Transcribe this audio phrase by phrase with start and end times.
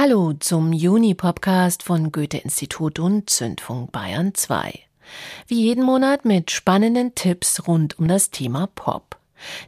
[0.00, 4.78] Hallo zum Juni-Podcast von Goethe-Institut und Zündfunk Bayern 2.
[5.48, 9.16] Wie jeden Monat mit spannenden Tipps rund um das Thema Pop.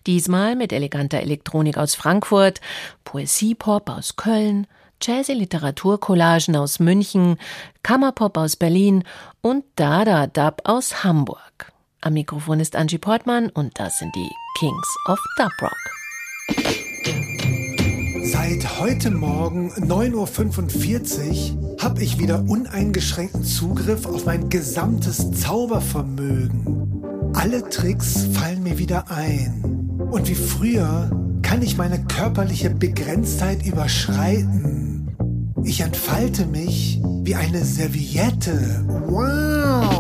[0.06, 2.60] Diesmal mit eleganter Elektronik aus Frankfurt,
[3.02, 4.68] Poesiepop aus Köln,
[5.02, 7.36] Jazzy-Literaturcollagen aus München,
[7.82, 9.02] Kammerpop aus Berlin
[9.40, 11.72] und Dada-Dub aus Hamburg.
[12.02, 16.86] Am Mikrofon ist Angie Portmann und das sind die Kings of Dub Rock.
[18.32, 27.02] Seit heute Morgen 9.45 Uhr habe ich wieder uneingeschränkten Zugriff auf mein gesamtes Zaubervermögen.
[27.34, 29.98] Alle Tricks fallen mir wieder ein.
[30.10, 31.10] Und wie früher
[31.42, 35.08] kann ich meine körperliche Begrenztheit überschreiten.
[35.64, 38.84] Ich entfalte mich wie eine Serviette.
[39.08, 39.99] Wow!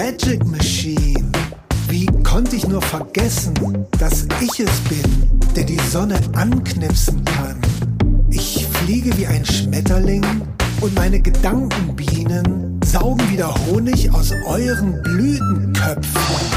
[0.00, 1.30] Magic machine.
[1.88, 3.52] Wie konnte ich nur vergessen,
[3.98, 7.60] dass ich es bin, der die Sonne anknipsen kann?
[8.30, 10.24] Ich fliege wie ein Schmetterling
[10.80, 16.49] und meine Gedankenbienen saugen wieder Honig aus euren Blütenköpfen.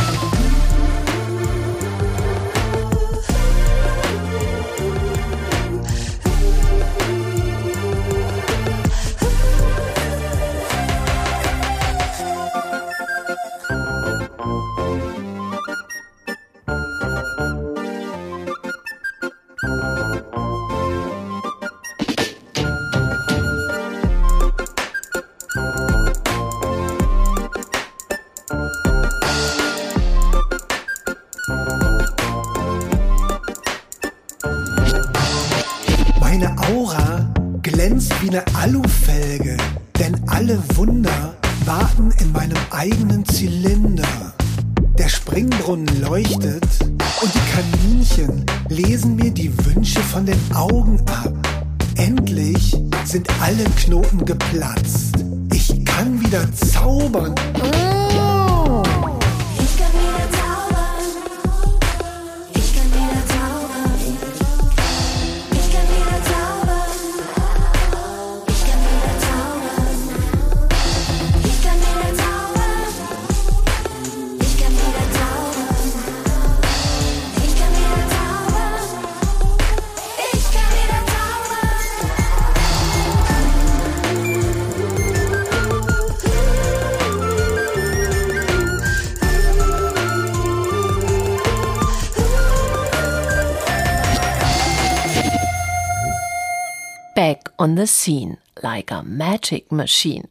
[97.64, 100.28] On the scene, like a magic machine.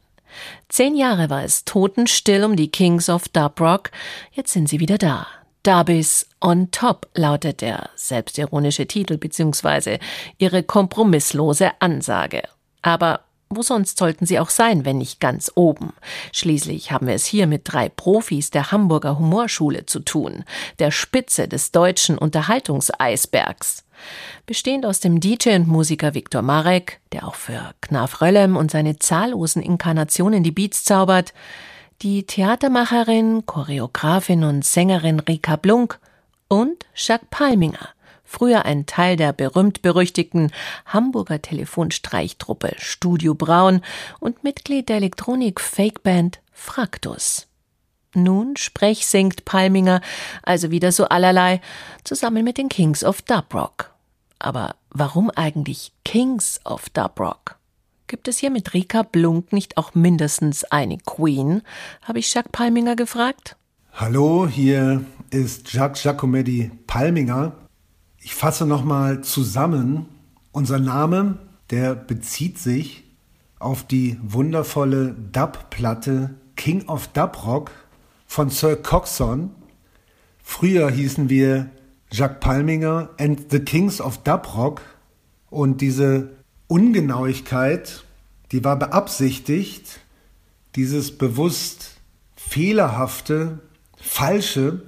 [0.69, 3.89] Zehn Jahre war es totenstill um die Kings of Dub Rock,
[4.33, 5.25] jetzt sind sie wieder da.
[5.63, 9.97] Dub is on top lautet der selbstironische Titel bzw.
[10.37, 12.43] ihre kompromisslose Ansage.
[12.83, 15.93] Aber wo sonst sollten sie auch sein, wenn nicht ganz oben?
[16.33, 20.43] Schließlich haben wir es hier mit drei Profis der Hamburger Humorschule zu tun,
[20.79, 23.85] der Spitze des deutschen Unterhaltungseisbergs.
[24.45, 28.99] Bestehend aus dem DJ und Musiker Viktor Marek, der auch für Knaf Röllem und seine
[28.99, 31.33] zahllosen Inkarnationen die Beats zaubert,
[32.01, 35.99] die Theatermacherin, Choreografin und Sängerin Rika Blunk
[36.49, 37.89] und Jacques Palminger,
[38.23, 40.51] früher ein Teil der berühmt-berüchtigten
[40.85, 43.81] Hamburger Telefonstreichtruppe Studio Braun
[44.19, 47.47] und Mitglied der Elektronik-Fakeband Fraktus.
[48.15, 50.01] Nun sprechsingt Palminger
[50.43, 51.61] also wieder so allerlei,
[52.03, 53.92] zusammen mit den Kings of Dub Rock.
[54.43, 57.55] Aber warum eigentlich Kings of Dub Rock?
[58.07, 61.61] Gibt es hier mit Rika Blunk nicht auch mindestens eine Queen?
[62.01, 63.55] habe ich Jacques Palminger gefragt.
[63.93, 67.53] Hallo, hier ist Jacques Giacometti Palminger.
[68.19, 70.07] Ich fasse nochmal zusammen.
[70.51, 73.05] Unser Name, der bezieht sich
[73.59, 77.71] auf die wundervolle Dub-Platte King of Dub Rock
[78.25, 79.51] von Sir Coxon.
[80.43, 81.69] Früher hießen wir
[82.13, 84.81] Jacques Palminger and the Kings of Dub Rock.
[85.49, 86.29] Und diese
[86.67, 88.03] Ungenauigkeit,
[88.51, 89.99] die war beabsichtigt,
[90.75, 91.95] dieses bewusst
[92.35, 93.61] fehlerhafte,
[93.95, 94.83] falsche,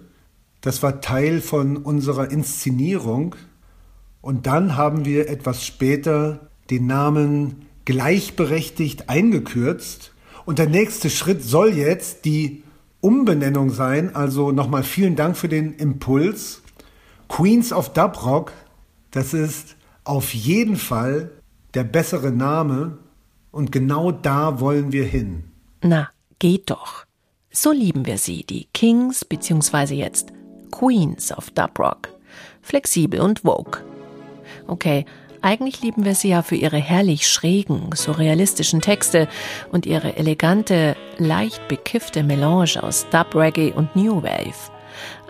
[0.62, 3.36] das war Teil von unserer Inszenierung.
[4.22, 10.14] Und dann haben wir etwas später den Namen gleichberechtigt eingekürzt.
[10.46, 12.62] Und der nächste Schritt soll jetzt die
[13.02, 14.16] Umbenennung sein.
[14.16, 16.62] Also nochmal vielen Dank für den Impuls.
[17.36, 18.54] Queens of Dub Rock,
[19.12, 21.32] das ist auf jeden Fall
[21.74, 22.98] der bessere Name.
[23.52, 25.44] Und genau da wollen wir hin.
[25.82, 27.04] Na, geht doch.
[27.52, 29.96] So lieben wir sie, die Kings bzw.
[29.96, 30.32] jetzt
[30.72, 32.08] Queens of Dub Rock.
[32.62, 33.84] Flexibel und vogue.
[34.68, 35.04] Okay,
[35.42, 39.28] eigentlich lieben wir sie ja für ihre herrlich schrägen, surrealistischen Texte
[39.74, 44.72] und ihre elegante, leicht bekiffte Melange aus Dub Reggae und New Wave.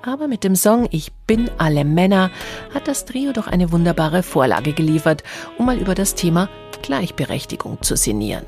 [0.06, 2.30] Aber mit dem Song Ich bin alle Männer
[2.74, 5.24] hat das Trio doch eine wunderbare Vorlage geliefert,
[5.58, 6.48] um mal über das Thema
[6.84, 8.46] Gleichberechtigung zu sinnieren.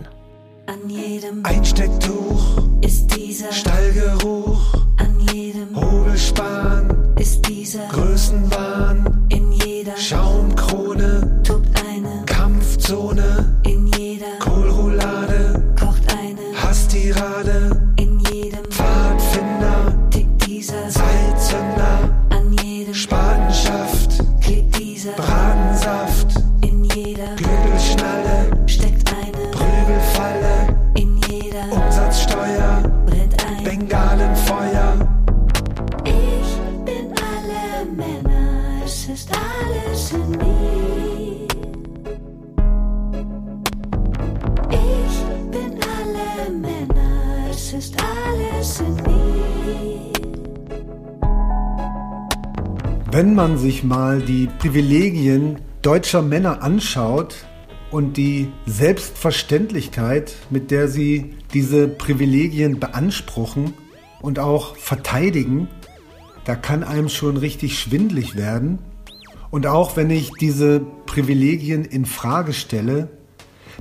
[0.68, 10.37] An jedem Einstecktuch, ist dieser, Stallgeruch, an jedem Hobelspan, ist dieser, Größenwahn, in jeder Schaumkrone,
[53.12, 57.36] Wenn man sich mal die Privilegien deutscher Männer anschaut
[57.90, 63.74] und die Selbstverständlichkeit, mit der sie diese Privilegien beanspruchen
[64.22, 65.68] und auch verteidigen,
[66.48, 68.80] da kann einem schon richtig schwindlig werden.
[69.52, 73.10] Und auch wenn ich diese Privilegien in Frage stelle,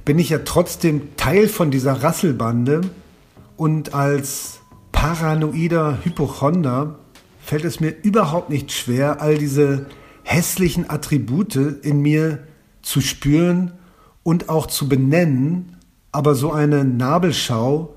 [0.05, 2.81] bin ich ja trotzdem Teil von dieser Rasselbande
[3.57, 4.59] und als
[4.91, 6.99] paranoider Hypochonder
[7.41, 9.87] fällt es mir überhaupt nicht schwer, all diese
[10.25, 12.49] hässlichen Attribute in mir
[12.83, 13.75] zu spüren
[14.25, 15.77] und auch zu benennen,
[16.11, 17.95] aber so eine Nabelschau,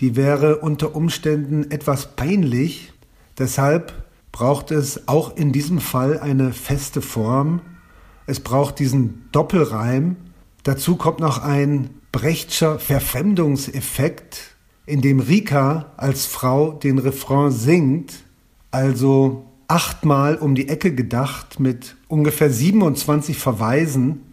[0.00, 2.92] die wäre unter Umständen etwas peinlich.
[3.38, 7.60] Deshalb braucht es auch in diesem Fall eine feste Form.
[8.26, 10.16] Es braucht diesen Doppelreim.
[10.62, 18.14] Dazu kommt noch ein Brechtscher Verfremdungseffekt, in dem Rika als Frau den Refrain singt,
[18.70, 24.32] also achtmal um die Ecke gedacht mit ungefähr 27 Verweisen.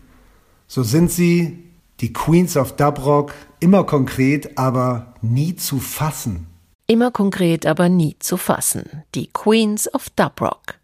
[0.68, 1.64] So sind sie,
[2.00, 6.48] die Queens of Dubrock, immer konkret, aber nie zu fassen.
[6.88, 9.04] Immer konkret, aber nie zu fassen.
[9.16, 10.76] Die Queens of Dub Rock.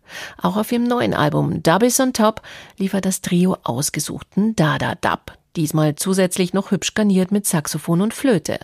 [0.42, 2.42] Auch auf ihrem neuen Album Dub is on Top
[2.78, 5.38] liefert das Trio ausgesuchten Dada Dub.
[5.56, 8.60] Diesmal zusätzlich noch hübsch garniert mit Saxophon und Flöte.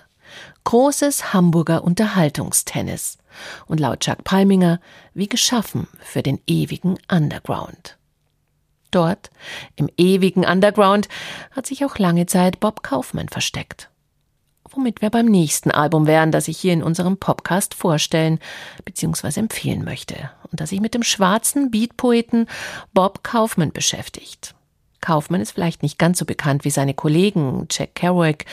[0.63, 3.19] Großes Hamburger Unterhaltungstennis.
[3.67, 4.79] Und laut Chuck Palminger
[5.13, 7.97] wie geschaffen für den ewigen Underground.
[8.89, 9.29] Dort,
[9.75, 11.07] im ewigen Underground,
[11.51, 13.91] hat sich auch lange Zeit Bob Kaufmann versteckt
[14.71, 18.39] womit wir beim nächsten Album wären, das ich hier in unserem Podcast vorstellen
[18.85, 19.39] bzw.
[19.39, 22.47] empfehlen möchte und das sich mit dem schwarzen Beatpoeten
[22.93, 24.53] Bob Kaufman beschäftigt.
[25.01, 28.45] Kaufman ist vielleicht nicht ganz so bekannt wie seine Kollegen Jack Kerouac,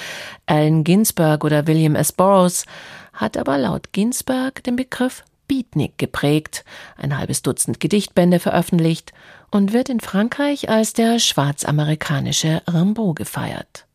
[0.47, 2.13] Allen Ginsberg oder William S.
[2.13, 2.67] Burroughs,
[3.13, 6.65] hat aber laut Ginsberg den Begriff Beatnik geprägt,
[6.97, 9.13] ein halbes Dutzend Gedichtbände veröffentlicht
[9.51, 13.87] und wird in Frankreich als der schwarzamerikanische Rimbaud gefeiert.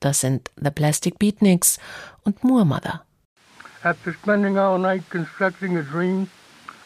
[0.00, 1.78] Das sind The Plastic Beatniks
[2.24, 3.02] und Moor Mother.
[3.84, 6.28] After spending all night constructing a dream,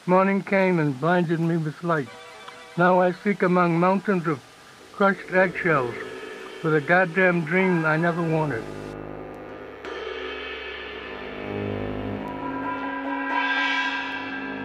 [0.06, 2.08] morning came and blinded me with light.
[2.76, 4.40] Now I seek among mountains of
[4.92, 5.94] crushed eggshells
[6.60, 8.62] for the goddamn dream I never wanted.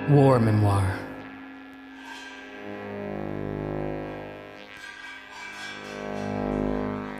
[0.09, 1.04] War Memoir.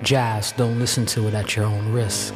[0.05, 2.31] Jazz, don't listen to it at your own risk.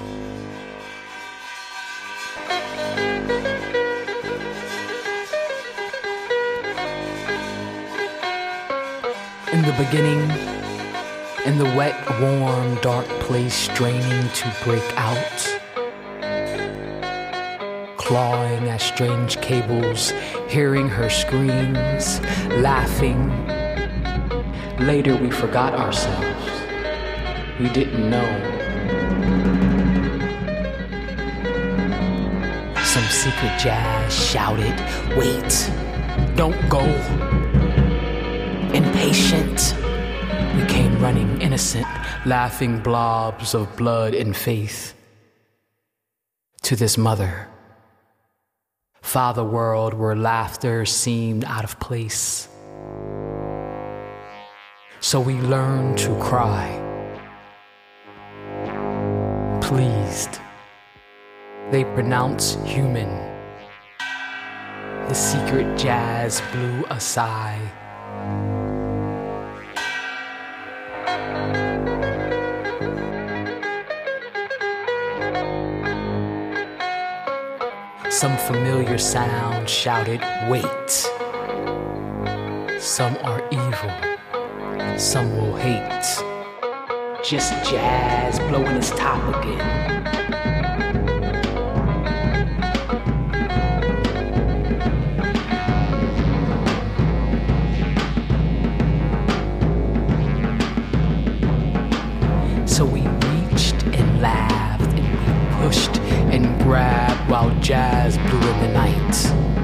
[9.53, 10.19] In the beginning,
[11.45, 15.59] in the wet, warm, dark place, straining to break out.
[17.97, 20.13] clawing at strange cables,
[20.47, 22.19] hearing her screams,
[22.63, 23.29] laughing.
[24.79, 26.28] Later, we forgot ourselves.
[27.59, 28.29] We didn't know.
[32.81, 34.73] Some secret jazz shouted,
[35.17, 35.69] Wait,
[36.37, 36.85] don't go.
[38.73, 39.75] Impatient.
[40.55, 41.85] We came running, innocent,
[42.25, 44.93] laughing blobs of blood and faith
[46.61, 47.49] to this mother.
[49.01, 52.47] Father world where laughter seemed out of place.
[55.01, 56.88] So we learned to cry.
[59.69, 60.39] Pleased.
[61.69, 63.07] They pronounce human.
[65.07, 67.61] The secret jazz blew a sigh.
[78.09, 80.89] Some familiar sound shouted, Wait.
[82.81, 86.28] Some are evil, some will hate.
[87.29, 89.59] Just jazz blowing its top again.
[102.67, 105.97] So we reached and laughed and we pushed
[106.33, 109.58] and grabbed while jazz blew in the night.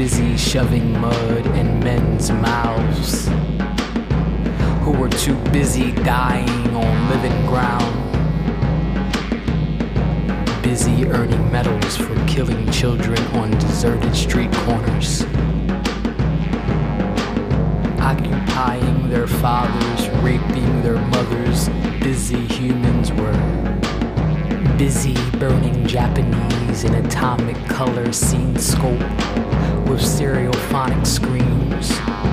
[0.00, 3.28] Busy shoving mud in men's mouths,
[4.82, 7.92] who were too busy dying on living ground.
[10.62, 15.24] Busy earning medals for killing children on deserted street corners.
[18.00, 21.68] Occupying their fathers, raping their mothers,
[22.00, 23.36] busy humans were
[24.78, 28.98] busy burning Japanese in atomic color scene scope
[29.90, 32.29] with stereophonic screams.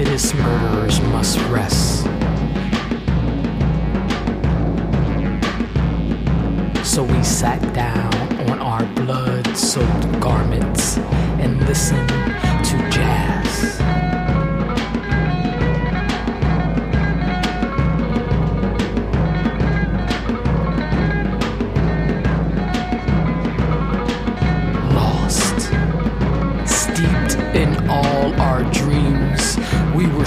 [0.00, 0.59] it is smooth.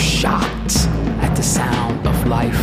[0.03, 0.87] Shocked
[1.21, 2.62] at the sound of life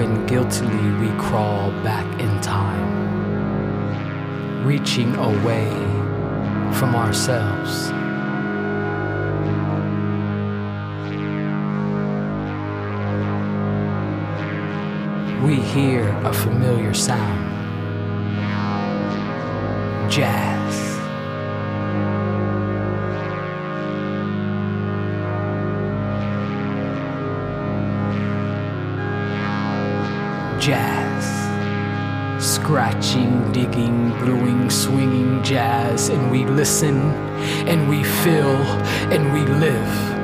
[0.00, 2.88] when guiltily we crawl back in time,
[4.64, 5.68] reaching away
[6.72, 7.90] from ourselves.
[15.44, 17.50] We hear a familiar sound
[20.10, 20.59] jazz.
[32.70, 37.00] Scratching, digging, brewing, swinging jazz, and we listen,
[37.66, 38.62] and we feel,
[39.10, 40.14] and we live.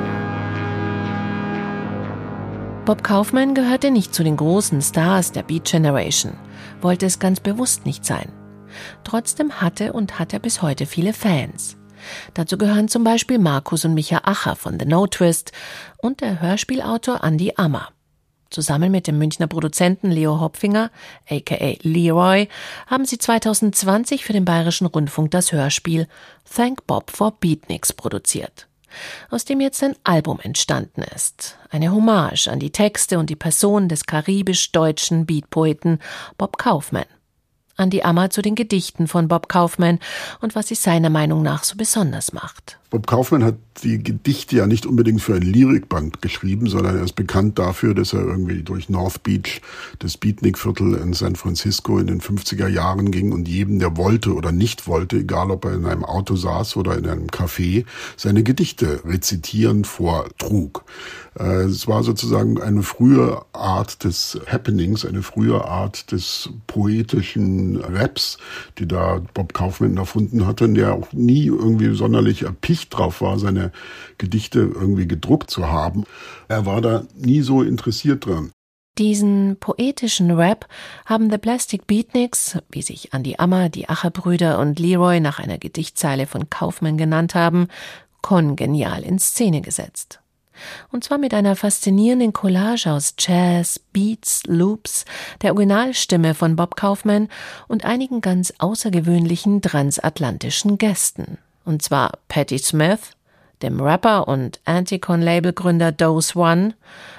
[2.85, 6.37] Bob Kaufman gehörte nicht zu den großen Stars der Beat Generation,
[6.79, 8.31] wollte es ganz bewusst nicht sein.
[9.03, 11.75] Trotzdem hatte und hat er bis heute viele Fans.
[12.33, 15.51] Dazu gehören zum Beispiel Markus und Micha Acher von The No Twist
[15.97, 17.89] und der Hörspielautor Andy Ammer.
[18.49, 20.91] Zusammen mit dem Münchner Produzenten Leo Hopfinger,
[21.29, 22.47] aka Leroy,
[22.87, 26.07] haben sie 2020 für den Bayerischen Rundfunk das Hörspiel
[26.55, 28.67] Thank Bob for Beatniks produziert,
[29.29, 31.57] aus dem jetzt ein Album entstanden ist.
[31.69, 35.99] Eine Hommage an die Texte und die Person des karibisch-deutschen Beatpoeten
[36.37, 36.57] Bob
[37.77, 37.87] Kaufman.
[37.87, 39.99] Andy Ammer zu den Gedichten von Bob Kaufman
[40.41, 42.77] und was sie seiner Meinung nach so besonders macht.
[42.89, 47.15] Bob Kaufman hat die Gedichte ja nicht unbedingt für ein Lyrikband geschrieben, sondern er ist
[47.15, 49.61] bekannt dafür, dass er irgendwie durch North Beach,
[49.99, 54.53] das Beatnik-Viertel in San Francisco in den 50er Jahren ging und jedem, der wollte oder
[54.53, 59.01] nicht wollte, egal ob er in einem Auto saß oder in einem Café, seine Gedichte
[59.05, 60.85] rezitieren vortrug.
[61.39, 68.37] Äh, es war sozusagen eine frühe Art des Happenings, eine frühe Art des poetischen Raps,
[68.77, 73.71] die da Bob Kaufman erfunden hatte, der auch nie irgendwie sonderlich erpicht drauf war, seine
[74.17, 76.05] Gedichte irgendwie gedruckt zu haben.
[76.47, 78.51] Er war da nie so interessiert dran.
[78.97, 80.67] Diesen poetischen Rap
[81.05, 86.25] haben The Plastic Beatniks, wie sich Andy Ammer, die Acherbrüder und Leroy nach einer Gedichtzeile
[86.25, 87.67] von Kaufman genannt haben,
[88.23, 90.19] kongenial in Szene gesetzt.
[90.91, 95.05] Und zwar mit einer faszinierenden Collage aus Jazz, Beats, Loops,
[95.41, 97.29] der Originalstimme von Bob Kaufman
[97.67, 101.37] und einigen ganz außergewöhnlichen transatlantischen Gästen.
[101.65, 103.11] Und zwar Patti Smith,
[103.61, 106.75] dem Rapper und Anticon-Labelgründer Dose One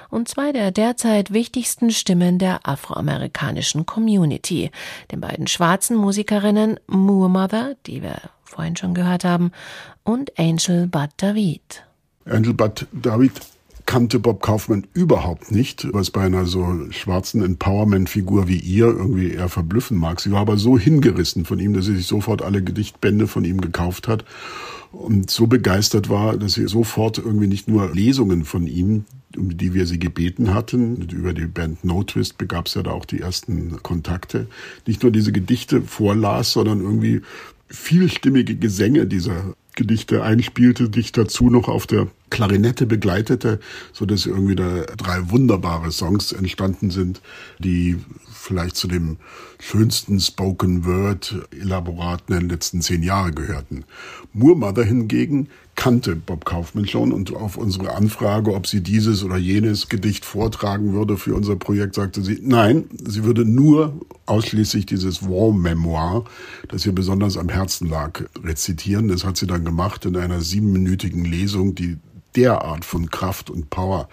[0.09, 4.71] und zwei der derzeit wichtigsten Stimmen der afroamerikanischen Community,
[5.11, 9.51] den beiden schwarzen Musikerinnen Moore Mother, die wir vorhin schon gehört haben,
[10.03, 11.83] und Angel Bud David.
[12.53, 13.31] Bud David
[13.89, 19.49] kannte Bob Kaufman überhaupt nicht, was bei einer so schwarzen Empowerment-Figur wie ihr irgendwie eher
[19.49, 20.21] verblüffen mag.
[20.21, 23.61] Sie war aber so hingerissen von ihm, dass sie sich sofort alle Gedichtbände von ihm
[23.61, 24.25] gekauft hat
[24.91, 29.73] und so begeistert war, dass sie sofort irgendwie nicht nur Lesungen von ihm, um die
[29.73, 33.21] wir sie gebeten hatten, über die Band No Twist begab es ja da auch die
[33.21, 34.45] ersten Kontakte,
[34.85, 37.21] nicht nur diese Gedichte vorlas, sondern irgendwie
[37.69, 43.59] vielstimmige Gesänge dieser Gedichte einspielte, dich dazu noch auf der Klarinette begleitete,
[43.93, 47.21] so dass irgendwie da drei wunderbare Songs entstanden sind,
[47.59, 47.97] die
[48.31, 49.17] vielleicht zu dem
[49.59, 53.83] schönsten Spoken Word Elaboraten der letzten zehn Jahre gehörten.
[54.33, 59.37] Moore Mother hingegen kannte Bob Kaufman schon und auf unsere Anfrage, ob sie dieses oder
[59.37, 63.93] jenes Gedicht vortragen würde für unser Projekt, sagte sie, nein, sie würde nur
[64.25, 66.25] ausschließlich dieses War Memoir,
[66.67, 69.07] das ihr besonders am Herzen lag, rezitieren.
[69.07, 71.97] Das hat sie dann gemacht in einer siebenminütigen Lesung, die
[72.35, 74.09] derart von Kraft und Power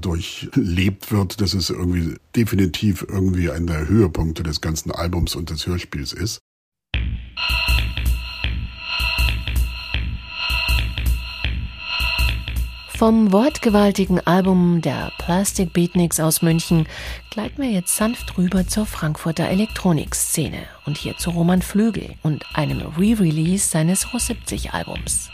[0.00, 5.66] durchlebt wird, dass es irgendwie definitiv irgendwie einer der Höhepunkte des ganzen Albums und des
[5.66, 6.38] Hörspiels ist.
[12.98, 16.88] Vom wortgewaltigen Album der Plastic Beatniks aus München
[17.30, 22.80] gleiten wir jetzt sanft rüber zur Frankfurter Elektronikszene und hier zu Roman Flügel und einem
[22.80, 25.30] Re-Release seines Ro 70 Albums.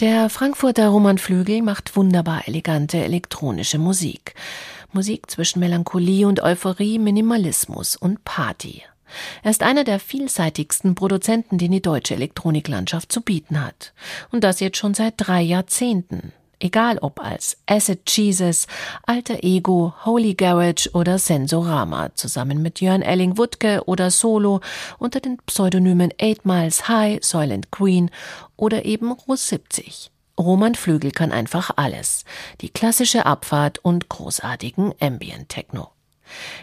[0.00, 4.36] Der Frankfurter Roman Flügel macht wunderbar elegante elektronische Musik.
[4.92, 8.84] Musik zwischen Melancholie und Euphorie, Minimalismus und Party.
[9.42, 13.92] Er ist einer der vielseitigsten Produzenten, den die deutsche Elektroniklandschaft zu bieten hat.
[14.30, 16.32] Und das jetzt schon seit drei Jahrzehnten.
[16.60, 18.66] Egal ob als Acid Jesus,
[19.06, 24.60] Alter Ego, Holy Garage oder Sensorama, zusammen mit Jörn Elling Wuttke oder Solo
[24.98, 28.10] unter den Pseudonymen 8 Miles High, Soylent Queen
[28.56, 30.10] oder eben Russ 70.
[30.36, 32.24] Roman Flügel kann einfach alles.
[32.60, 35.90] Die klassische Abfahrt und großartigen Ambient Techno.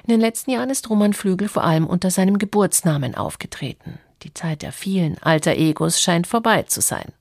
[0.04, 4.00] In den letzten Jahren ist Roman Flügel vor allem unter seinem Geburtsnamen aufgetreten.
[4.24, 7.14] Die Zeit der vielen alter Egos scheint vorbei zu sein.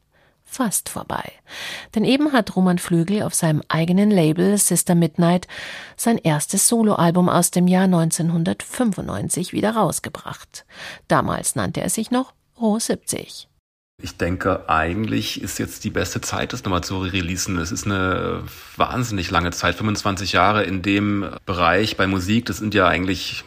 [0.55, 1.33] Fast vorbei.
[1.97, 5.49] Denn eben hat Roman Flügel auf seinem eigenen Label Sister Midnight
[5.97, 10.64] sein erstes Soloalbum aus dem Jahr 1995 wieder rausgebracht.
[11.09, 13.49] Damals nannte er sich noch Roh 70.
[14.01, 17.59] Ich denke, eigentlich ist jetzt die beste Zeit, das nochmal zu releasen.
[17.59, 18.45] Es ist eine
[18.77, 22.47] wahnsinnig lange Zeit, 25 Jahre in dem Bereich bei Musik.
[22.47, 23.43] Das sind ja eigentlich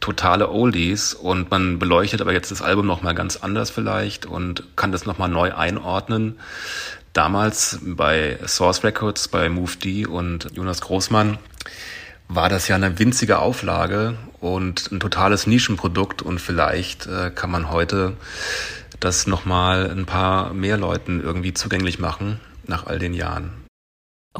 [0.00, 4.92] totale Oldies und man beleuchtet aber jetzt das Album nochmal ganz anders vielleicht und kann
[4.92, 6.38] das nochmal neu einordnen.
[7.12, 11.38] Damals bei Source Records, bei Move D und Jonas Großmann
[12.28, 17.70] war das ja eine winzige Auflage und ein totales Nischenprodukt und vielleicht äh, kann man
[17.70, 18.16] heute
[19.00, 23.50] das nochmal ein paar mehr Leuten irgendwie zugänglich machen nach all den Jahren.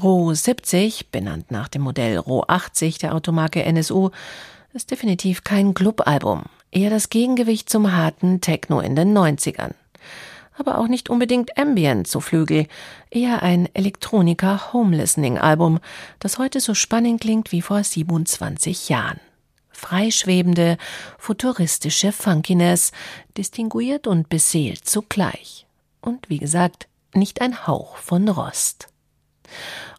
[0.00, 4.10] Roh 70, benannt nach dem Modell Roh 80 der Automarke NSU,
[4.72, 9.72] ist definitiv kein Clubalbum, eher das Gegengewicht zum harten Techno in den 90ern.
[10.57, 12.66] Aber auch nicht unbedingt Ambient, so Flügel,
[13.11, 15.78] eher ein Elektroniker Home Listening Album,
[16.18, 19.20] das heute so spannend klingt wie vor 27 Jahren
[19.78, 20.76] freischwebende,
[21.18, 22.92] futuristische Funkiness,
[23.37, 25.66] distinguiert und beseelt zugleich.
[26.00, 28.88] Und wie gesagt, nicht ein Hauch von Rost.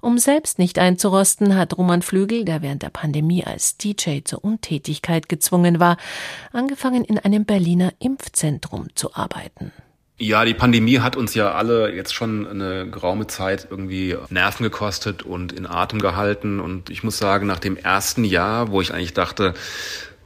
[0.02, 5.28] Um selbst nicht einzurosten, hat Roman Flügel, der während der Pandemie als DJ zur Untätigkeit
[5.28, 5.98] gezwungen war,
[6.54, 9.74] angefangen in einem Berliner Impfzentrum zu arbeiten.
[10.22, 15.24] Ja, die Pandemie hat uns ja alle jetzt schon eine geraume Zeit irgendwie Nerven gekostet
[15.24, 16.60] und in Atem gehalten.
[16.60, 19.54] Und ich muss sagen, nach dem ersten Jahr, wo ich eigentlich dachte,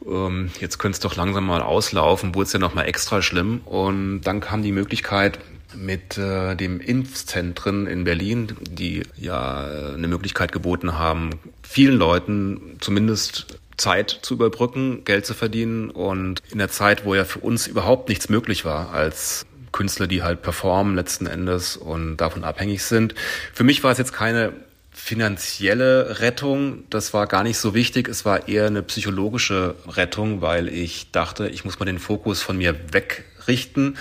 [0.07, 3.61] ähm, jetzt könnte es doch langsam mal auslaufen, wurde es ja nochmal extra schlimm.
[3.65, 5.37] Und dann kam die Möglichkeit,
[5.75, 11.31] mit äh, dem Impfzentren in Berlin, die ja äh, eine Möglichkeit geboten haben,
[11.61, 17.25] vielen Leuten zumindest Zeit zu überbrücken, Geld zu verdienen und in der Zeit, wo ja
[17.25, 22.43] für uns überhaupt nichts möglich war als Künstler, die halt performen letzten Endes und davon
[22.43, 23.15] abhängig sind.
[23.53, 24.53] Für mich war es jetzt keine
[24.93, 28.07] finanzielle Rettung, das war gar nicht so wichtig.
[28.07, 32.57] Es war eher eine psychologische Rettung, weil ich dachte, ich muss mal den Fokus von
[32.57, 33.97] mir wegrichten,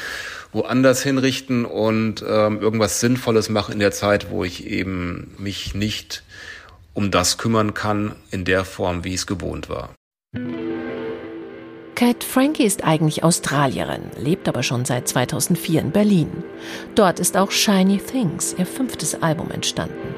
[0.52, 6.22] woanders hinrichten und ähm, irgendwas Sinnvolles machen in der Zeit, wo ich eben mich nicht
[6.94, 9.94] um das kümmern kann in der Form, wie es gewohnt war.
[11.94, 16.42] Cat Frankie ist eigentlich Australierin, lebt aber schon seit 2004 in Berlin.
[16.94, 20.14] Dort ist auch Shiny Things, ihr fünftes Album, entstanden.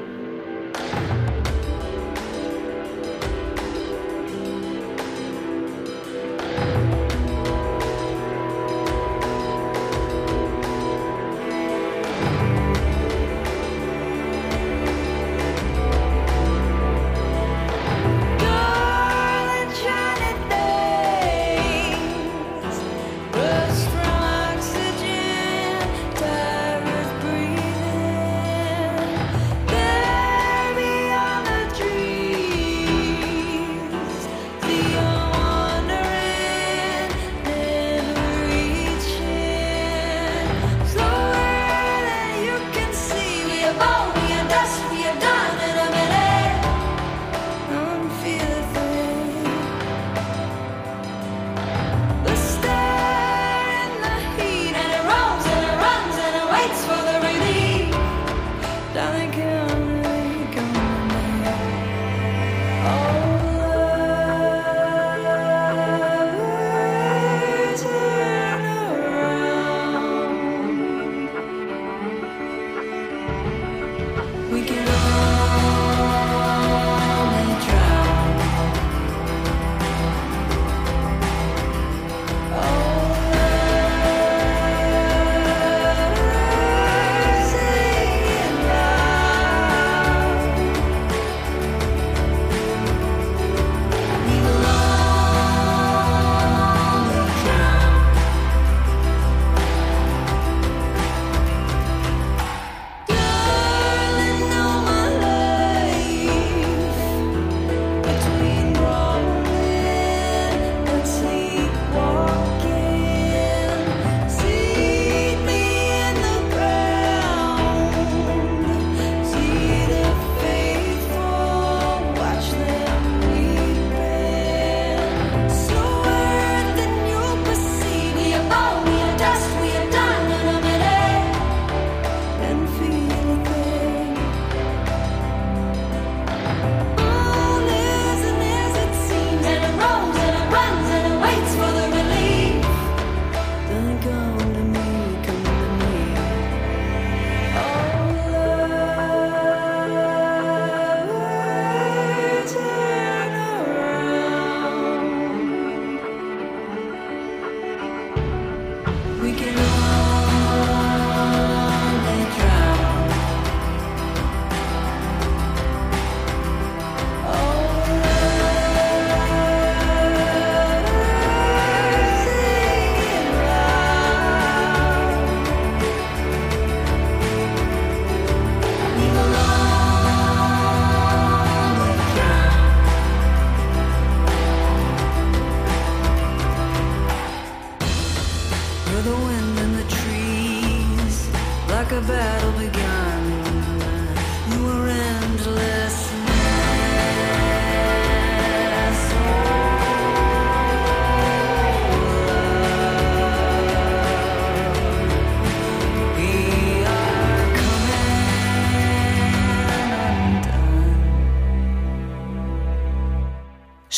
[74.65, 75.04] thinking of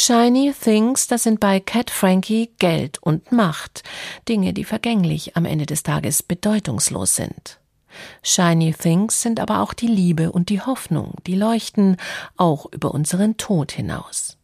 [0.08, 3.84] Shiny Things, das sind bei Cat Frankie Geld und Macht,
[4.30, 7.60] Dinge, die vergänglich am Ende des Tages bedeutungslos sind.
[8.24, 11.98] Shiny Things sind aber auch die Liebe und die Hoffnung, die leuchten
[12.38, 14.38] auch über unseren Tod hinaus.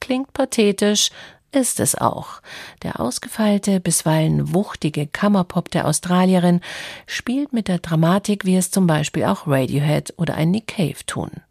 [0.00, 1.10] Klingt pathetisch,
[1.52, 2.40] ist es auch.
[2.82, 6.62] Der ausgefeilte, bisweilen wuchtige Kammerpop der Australierin
[7.06, 11.42] spielt mit der Dramatik, wie es zum Beispiel auch Radiohead oder ein Nick Cave tun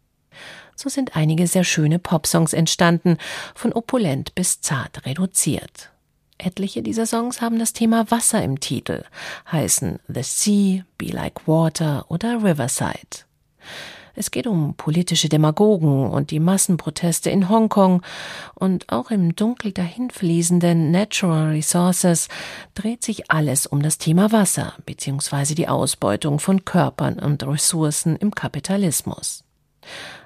[0.76, 3.18] so sind einige sehr schöne Popsongs entstanden,
[3.54, 5.90] von opulent bis zart reduziert.
[6.38, 9.04] Etliche dieser Songs haben das Thema Wasser im Titel,
[9.50, 13.24] heißen The Sea, Be Like Water oder Riverside.
[14.16, 18.02] Es geht um politische Demagogen und die Massenproteste in Hongkong
[18.54, 22.28] und auch im dunkel dahinfließenden Natural Resources
[22.74, 25.54] dreht sich alles um das Thema Wasser bzw.
[25.54, 29.42] die Ausbeutung von Körpern und Ressourcen im Kapitalismus.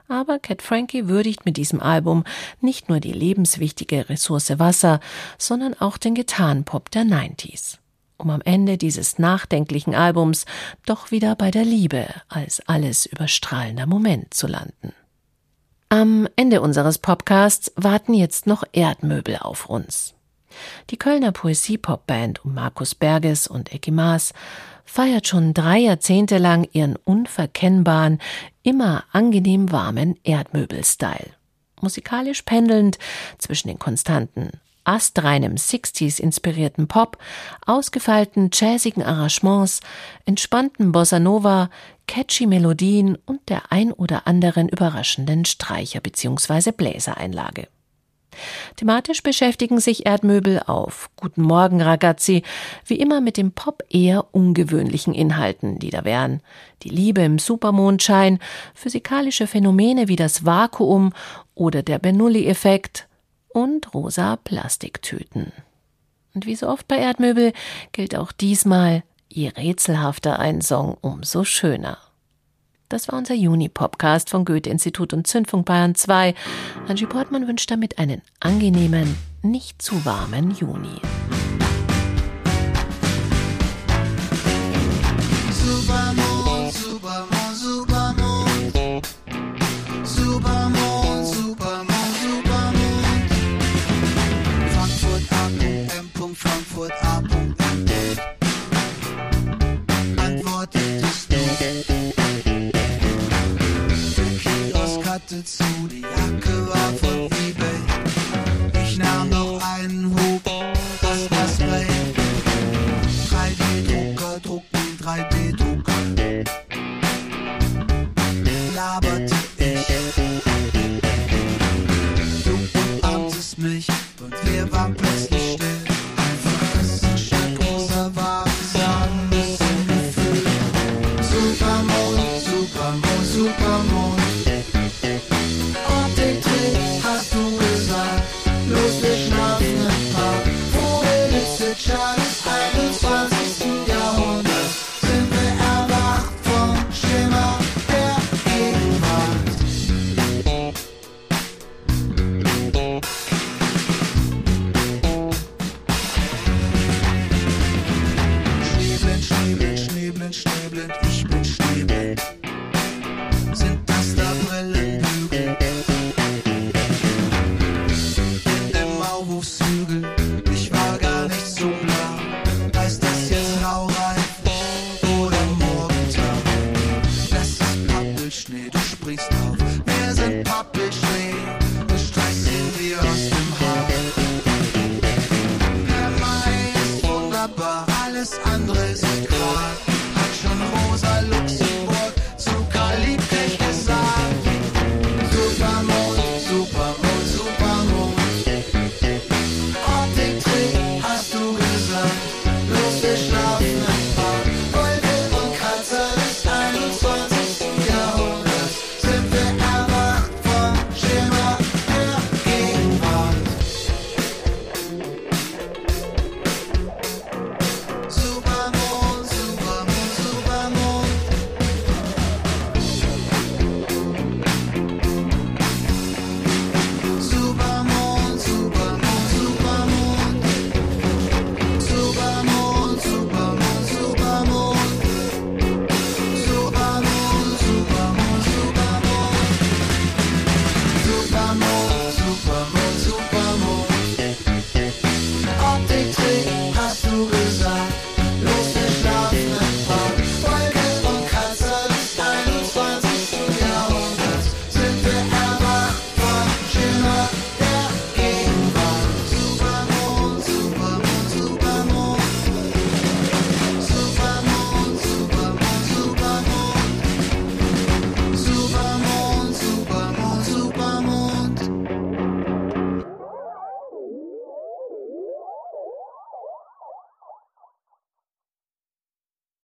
[0.09, 2.25] Aber Cat Frankie würdigt mit diesem Album
[2.61, 5.01] nicht nur die lebenswichtige Ressource Wasser,
[5.37, 7.77] sondern auch den Gitarrenpop der 90s.
[8.16, 10.47] Um am Ende dieses nachdenklichen Albums
[10.87, 14.92] doch wieder bei der Liebe als alles überstrahlender Moment zu landen.
[15.90, 20.14] Am Ende unseres Podcasts warten jetzt noch Erdmöbel auf uns.
[20.91, 24.33] Die Kölner Poesie-Pop-Band um Markus Berges und Ecki Maas
[24.85, 28.19] feiert schon drei Jahrzehnte lang ihren unverkennbaren,
[28.63, 31.31] immer angenehm warmen Erdmöbel-Style.
[31.81, 32.99] Musikalisch pendelnd
[33.39, 34.51] zwischen den konstanten
[34.89, 37.19] astreinem 60s inspirierten Pop,
[37.67, 39.81] ausgefeilten jazzigen Arrangements,
[40.25, 41.69] entspannten Bossa Nova,
[42.07, 46.73] catchy Melodien und der ein oder anderen überraschenden Streicher- bzw.
[46.73, 47.69] Bläsereinlage.
[48.77, 52.43] Thematisch beschäftigen sich Erdmöbel auf Guten Morgen Ragazzi
[52.87, 56.41] wie immer mit dem Pop eher ungewöhnlichen Inhalten, die da wären
[56.83, 58.38] die Liebe im Supermondschein,
[58.75, 61.12] physikalische Phänomene wie das Vakuum
[61.55, 63.09] oder der Bernoulli-Effekt
[63.49, 65.53] und rosa Plastiktüten.
[66.35, 67.53] Und wie so oft bei Erdmöbel
[67.93, 71.99] gilt auch diesmal, je rätselhafter ein Song, umso schöner.
[72.88, 76.35] Das war unser Juni-Podcast von Goethe-Institut und Zündfunk Bayern 2.
[76.88, 81.01] Angie Portmann wünscht damit einen angenehmen, nicht zu warmen Juni.